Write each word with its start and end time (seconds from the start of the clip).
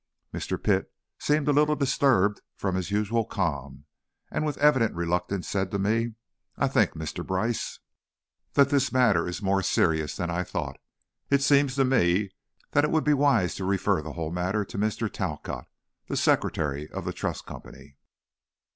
Mr. 0.33 0.57
Pitt 0.59 0.91
seemed 1.19 1.47
a 1.47 1.53
little 1.53 1.75
disturbed 1.75 2.41
from 2.55 2.73
his 2.73 2.89
usual 2.89 3.23
calm, 3.23 3.85
and 4.31 4.43
with 4.43 4.57
evident 4.57 4.95
reluctance 4.95 5.47
said 5.47 5.69
to 5.69 5.77
me, 5.77 6.15
"I 6.57 6.69
think, 6.69 6.93
Mr. 6.93 7.23
Brice, 7.23 7.77
that 8.53 8.71
this 8.71 8.91
matter 8.91 9.27
is 9.27 9.43
more 9.43 9.61
serious 9.61 10.15
than 10.15 10.31
I 10.31 10.41
thought. 10.43 10.79
It 11.29 11.43
seems 11.43 11.75
to 11.75 11.85
me 11.85 12.31
that 12.71 12.83
it 12.83 12.89
would 12.89 13.03
be 13.03 13.13
wise 13.13 13.53
to 13.57 13.63
refer 13.63 14.01
the 14.01 14.13
whole 14.13 14.31
matter 14.31 14.65
to 14.65 14.77
Mr. 14.79 15.07
Talcott, 15.07 15.67
the 16.07 16.17
secretary 16.17 16.89
of 16.89 17.05
the 17.05 17.13
Trust 17.13 17.45
Company." 17.45 17.97